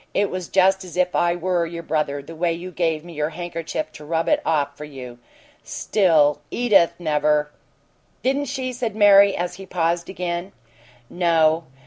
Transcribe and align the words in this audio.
It 0.15 0.31
was 0.31 0.47
just 0.47 0.83
as 0.83 0.97
if 0.97 1.15
I 1.15 1.35
were 1.35 1.63
your 1.63 1.83
brother 1.83 2.23
the 2.23 2.35
way 2.35 2.53
you 2.53 2.71
gave 2.71 3.05
me 3.05 3.13
your 3.13 3.29
handkerchief 3.29 3.91
to 3.91 4.03
rub 4.03 4.27
it 4.27 4.41
off 4.43 4.75
for 4.75 4.83
you. 4.83 5.19
Still, 5.63 6.41
Edith 6.49 6.93
never" 6.97 7.51
"Didn't 8.23 8.45
she?" 8.45 8.73
said 8.73 8.95
Mary, 8.95 9.35
as 9.37 9.57
he 9.57 9.67
paused 9.67 10.09
again. 10.09 10.53
"No. 11.07 11.65